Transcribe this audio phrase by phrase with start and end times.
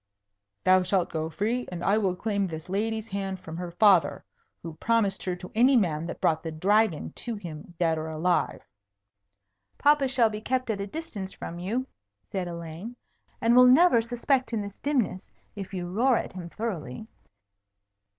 [0.63, 4.25] "Thou shalt go free, and I will claim this lady's hand from her father,
[4.63, 8.63] who promised her to any man that brought the Dragon to him dead or alive."
[9.77, 11.85] "Papa shall be kept at a distance from you,"
[12.31, 12.95] said Elaine,
[13.41, 17.05] "and will never suspect in this dimness, if you roar at him thoroughly."